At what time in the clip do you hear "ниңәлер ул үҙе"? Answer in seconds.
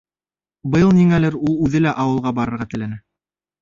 1.01-1.85